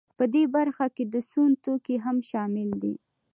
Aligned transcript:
په 0.17 0.23
دې 0.33 0.43
برخه 0.55 0.85
کې 0.95 1.03
د 1.13 1.15
سون 1.29 1.51
توکي 1.65 1.95
هم 2.05 2.17
شامل 2.29 2.69
دي 2.83 2.95